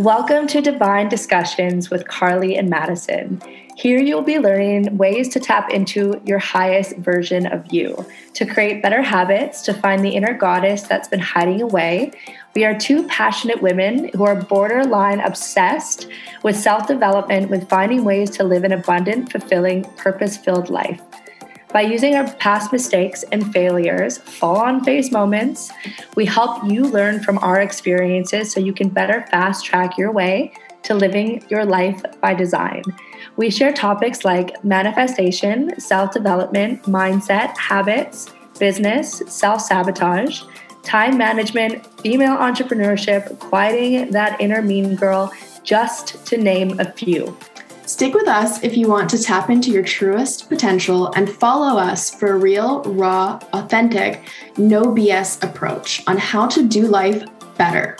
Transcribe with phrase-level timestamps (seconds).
[0.00, 3.38] Welcome to Divine Discussions with Carly and Madison.
[3.76, 8.82] Here you'll be learning ways to tap into your highest version of you, to create
[8.82, 12.12] better habits, to find the inner goddess that's been hiding away.
[12.54, 16.06] We are two passionate women who are borderline obsessed
[16.42, 21.02] with self development, with finding ways to live an abundant, fulfilling, purpose filled life.
[21.72, 25.70] By using our past mistakes and failures, fall on face moments,
[26.16, 30.52] we help you learn from our experiences so you can better fast track your way
[30.82, 32.82] to living your life by design.
[33.36, 38.26] We share topics like manifestation, self development, mindset, habits,
[38.58, 40.42] business, self sabotage,
[40.82, 47.36] time management, female entrepreneurship, quieting that inner mean girl, just to name a few.
[47.90, 52.14] Stick with us if you want to tap into your truest potential and follow us
[52.14, 54.22] for a real, raw, authentic,
[54.56, 57.24] no BS approach on how to do life
[57.58, 57.96] better.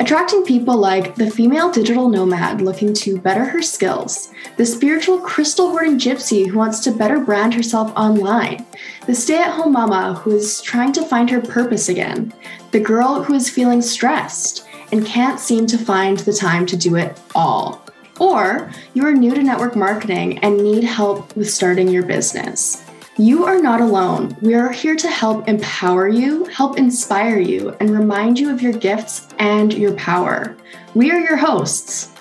[0.00, 5.70] Attracting people like the female digital nomad looking to better her skills, the spiritual crystal
[5.70, 8.66] hoarding gypsy who wants to better brand herself online,
[9.06, 12.34] the stay at home mama who is trying to find her purpose again,
[12.72, 16.96] the girl who is feeling stressed and can't seem to find the time to do
[16.96, 17.82] it all.
[18.18, 22.84] Or you are new to network marketing and need help with starting your business.
[23.18, 24.36] You are not alone.
[24.40, 28.72] We are here to help empower you, help inspire you, and remind you of your
[28.72, 30.56] gifts and your power.
[30.94, 32.12] We are your hosts.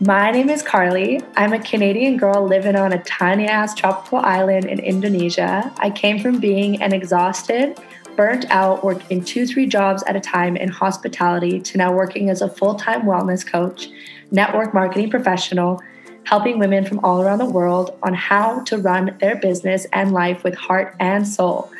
[0.00, 1.22] My name is Carly.
[1.36, 5.72] I'm a Canadian girl living on a tiny ass tropical island in Indonesia.
[5.78, 7.78] I came from being an exhausted,
[8.16, 12.42] burnt out, working two, three jobs at a time in hospitality to now working as
[12.42, 13.88] a full time wellness coach
[14.30, 15.80] network marketing professional,
[16.24, 20.42] helping women from all around the world on how to run their business and life
[20.42, 21.70] with heart and soul.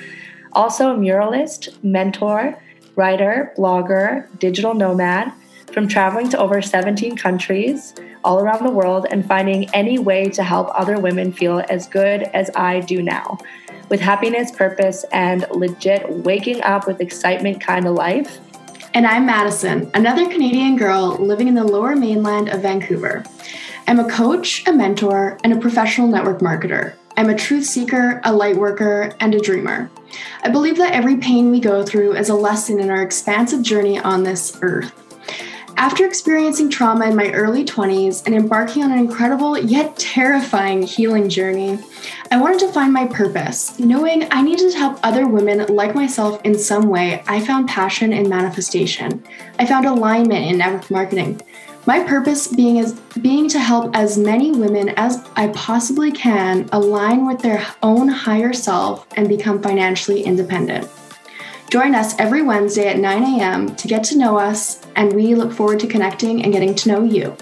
[0.53, 2.57] Also, a muralist, mentor,
[2.97, 5.33] writer, blogger, digital nomad,
[5.73, 10.43] from traveling to over 17 countries all around the world and finding any way to
[10.43, 13.39] help other women feel as good as I do now.
[13.89, 18.39] With happiness, purpose, and legit waking up with excitement kind of life,
[18.95, 23.25] and I'm Madison, another Canadian girl living in the lower mainland of Vancouver.
[23.87, 26.95] I'm a coach, a mentor, and a professional network marketer.
[27.17, 29.91] I'm a truth seeker, a light worker, and a dreamer.
[30.43, 33.99] I believe that every pain we go through is a lesson in our expansive journey
[33.99, 35.04] on this earth.
[35.77, 41.29] After experiencing trauma in my early 20s and embarking on an incredible yet terrifying healing
[41.29, 41.79] journey,
[42.31, 43.79] I wanted to find my purpose.
[43.81, 48.13] Knowing I needed to help other women like myself in some way, I found passion
[48.13, 49.25] in manifestation.
[49.59, 51.41] I found alignment in network marketing.
[51.87, 57.27] My purpose being is being to help as many women as I possibly can align
[57.27, 60.89] with their own higher self and become financially independent.
[61.71, 63.75] Join us every Wednesday at 9 a.m.
[63.77, 67.03] to get to know us, and we look forward to connecting and getting to know
[67.03, 67.37] you.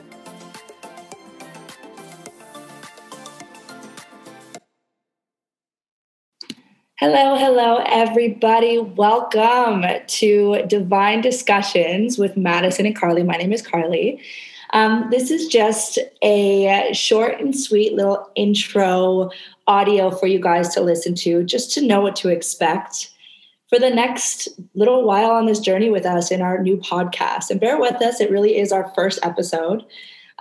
[6.96, 8.78] Hello, hello, everybody.
[8.78, 13.24] Welcome to Divine Discussions with Madison and Carly.
[13.24, 14.22] My name is Carly.
[14.70, 19.30] Um, this is just a short and sweet little intro
[19.66, 23.10] audio for you guys to listen to, just to know what to expect
[23.72, 27.48] for the next little while on this journey with us in our new podcast.
[27.48, 29.82] And bear with us, it really is our first episode.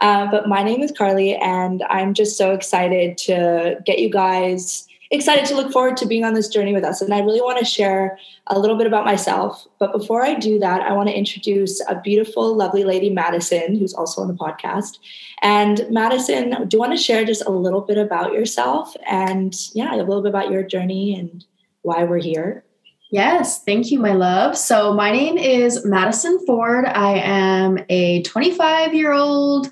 [0.02, 4.86] Uh, but my name is Carly, and I'm just so excited to get you guys
[5.12, 7.02] excited to look forward to being on this journey with us.
[7.02, 9.66] And I really want to share a little bit about myself.
[9.80, 13.94] But before I do that, I want to introduce a beautiful, lovely lady, Madison, who's
[13.94, 15.00] also on the podcast.
[15.42, 19.96] And Madison, do you want to share just a little bit about yourself and, yeah,
[19.96, 21.46] a little bit about your journey and
[21.82, 22.66] why we're here?
[23.12, 24.58] Yes, thank you, my love.
[24.58, 26.86] So, my name is Madison Ford.
[26.86, 29.70] I am a 25 year old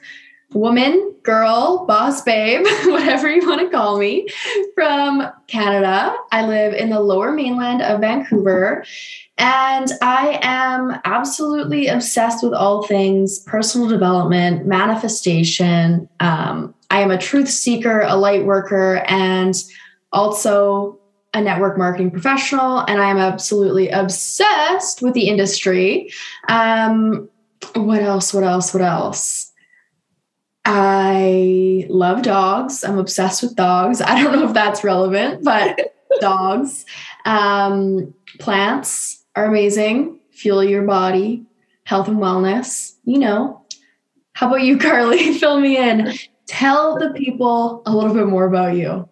[0.51, 4.27] woman, girl, boss babe, whatever you want to call me,
[4.75, 6.13] from Canada.
[6.33, 8.83] I live in the lower mainland of Vancouver.
[9.37, 16.09] And I am absolutely obsessed with all things personal development, manifestation.
[16.19, 19.55] Um, I am a truth seeker, a light worker, and
[20.11, 20.98] also
[21.33, 26.11] a network marketing professional and I'm absolutely obsessed with the industry.
[26.47, 27.29] Um,
[27.75, 28.33] what else?
[28.33, 28.73] What else?
[28.73, 29.51] What else?
[30.65, 32.83] I love dogs.
[32.83, 34.01] I'm obsessed with dogs.
[34.01, 36.85] I don't know if that's relevant, but dogs.
[37.25, 40.19] Um, plants are amazing.
[40.31, 41.45] Fuel your body,
[41.85, 42.95] health and wellness.
[43.03, 43.65] You know.
[44.33, 45.33] How about you, Carly?
[45.39, 46.13] Fill me in.
[46.47, 49.07] Tell the people a little bit more about you.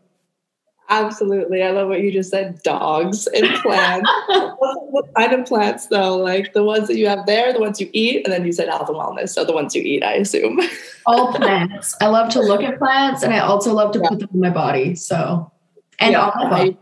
[0.89, 1.63] Absolutely.
[1.63, 4.09] I love what you just said dogs and plants.
[4.27, 6.15] what kind of plants, though?
[6.15, 8.69] Like the ones that you have there, the ones you eat, and then you said
[8.69, 9.29] health and wellness.
[9.29, 10.59] So the ones you eat, I assume.
[11.05, 11.93] All plants.
[11.99, 14.09] I love to look at plants and I also love to yeah.
[14.09, 14.95] put them in my body.
[14.95, 15.51] So,
[15.99, 16.77] and yeah, on my body.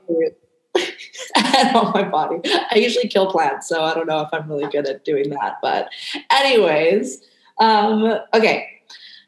[1.35, 2.41] and on my body.
[2.71, 3.67] I usually kill plants.
[3.67, 5.57] So I don't know if I'm really good at doing that.
[5.63, 5.89] But,
[6.29, 7.23] anyways,
[7.59, 8.74] um, okay.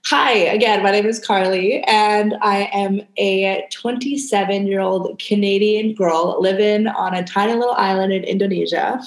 [0.09, 6.41] Hi, again, my name is Carly, and I am a 27 year old Canadian girl
[6.41, 9.01] living on a tiny little island in Indonesia.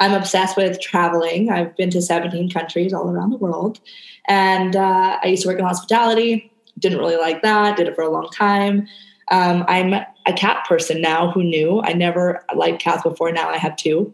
[0.00, 1.48] I'm obsessed with traveling.
[1.48, 3.78] I've been to 17 countries all around the world,
[4.26, 6.52] and uh, I used to work in hospitality.
[6.76, 8.88] Didn't really like that, did it for a long time.
[9.30, 11.82] Um, I'm a cat person now who knew.
[11.84, 14.12] I never liked cats before, now I have two.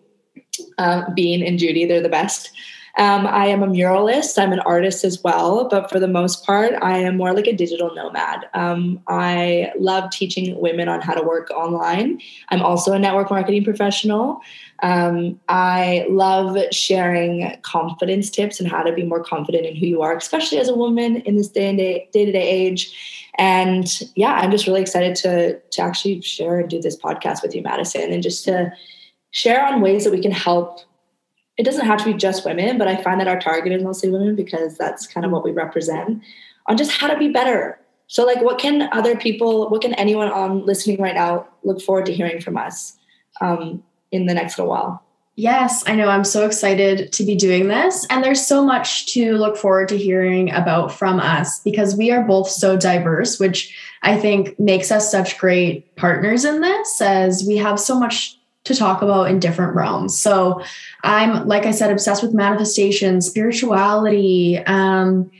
[0.76, 2.50] Uh, Bean and Judy, they're the best.
[2.98, 4.42] Um, I am a muralist.
[4.42, 7.52] I'm an artist as well, but for the most part, I am more like a
[7.52, 8.46] digital nomad.
[8.54, 12.20] Um, I love teaching women on how to work online.
[12.48, 14.40] I'm also a network marketing professional.
[14.82, 20.02] Um, I love sharing confidence tips and how to be more confident in who you
[20.02, 23.30] are, especially as a woman in this day and day to day age.
[23.38, 23.86] And
[24.16, 27.62] yeah, I'm just really excited to to actually share and do this podcast with you,
[27.62, 28.72] Madison, and just to
[29.30, 30.80] share on ways that we can help
[31.58, 34.10] it doesn't have to be just women, but I find that our target is mostly
[34.10, 36.22] women because that's kind of what we represent
[36.66, 37.78] on just how to be better.
[38.06, 42.06] So, like, what can other people, what can anyone on listening right now look forward
[42.06, 42.96] to hearing from us
[43.40, 43.82] um,
[44.12, 45.02] in the next little while?
[45.34, 46.08] Yes, I know.
[46.08, 48.06] I'm so excited to be doing this.
[48.10, 52.24] And there's so much to look forward to hearing about from us because we are
[52.24, 57.56] both so diverse, which I think makes us such great partners in this, as we
[57.58, 58.37] have so much
[58.68, 60.16] to talk about in different realms.
[60.18, 60.62] So
[61.02, 65.30] I'm, like I said, obsessed with manifestation, spirituality, um,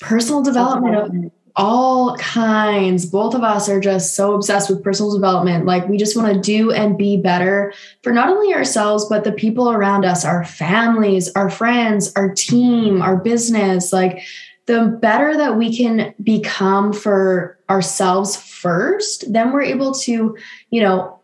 [0.00, 3.04] personal development of all kinds.
[3.04, 5.66] Both of us are just so obsessed with personal development.
[5.66, 7.72] Like we just want to do and be better
[8.02, 13.02] for not only ourselves, but the people around us, our families, our friends, our team,
[13.02, 13.92] our business.
[13.92, 14.22] Like
[14.66, 20.36] the better that we can become for ourselves first, then we're able to,
[20.70, 21.17] you know,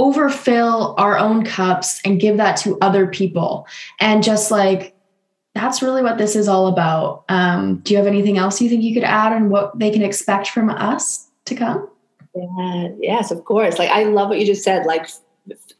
[0.00, 3.66] overfill our own cups and give that to other people.
[4.00, 4.96] And just like,
[5.54, 7.24] that's really what this is all about.
[7.28, 10.02] Um, do you have anything else you think you could add on what they can
[10.02, 11.90] expect from us to come?
[12.34, 13.78] Yeah, yes, of course.
[13.78, 14.86] Like, I love what you just said.
[14.86, 15.08] Like,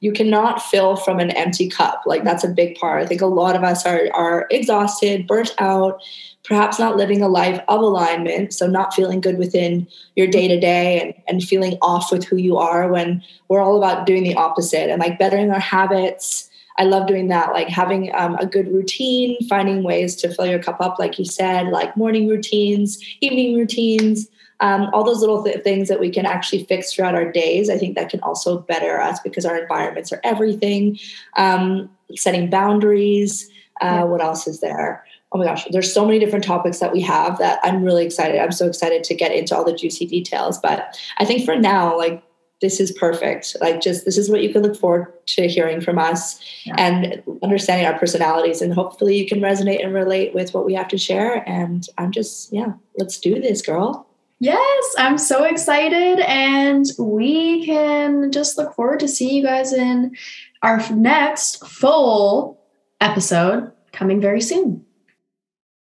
[0.01, 2.03] you cannot fill from an empty cup.
[2.07, 3.03] Like, that's a big part.
[3.03, 6.01] I think a lot of us are, are exhausted, burnt out,
[6.45, 9.87] perhaps not living a life of alignment so not feeling good within
[10.17, 14.07] your day to day and feeling off with who you are when we're all about
[14.07, 18.37] doing the opposite and like bettering our habits i love doing that like having um,
[18.37, 22.29] a good routine finding ways to fill your cup up like you said like morning
[22.29, 24.29] routines evening routines
[24.63, 27.79] um, all those little th- things that we can actually fix throughout our days i
[27.79, 30.99] think that can also better us because our environments are everything
[31.37, 33.51] um, setting boundaries
[33.81, 37.01] uh, what else is there oh my gosh, there's so many different topics that we
[37.01, 38.41] have that I'm really excited.
[38.41, 40.59] I'm so excited to get into all the juicy details.
[40.59, 42.23] But I think for now, like
[42.61, 43.57] this is perfect.
[43.61, 46.75] Like just this is what you can look forward to hearing from us yeah.
[46.77, 48.61] and understanding our personalities.
[48.61, 51.49] And hopefully you can resonate and relate with what we have to share.
[51.49, 54.07] And I'm just, yeah, let's do this, girl.
[54.41, 56.21] Yes, I'm so excited.
[56.21, 60.17] And we can just look forward to seeing you guys in
[60.62, 62.61] our next full
[63.01, 64.85] episode coming very soon.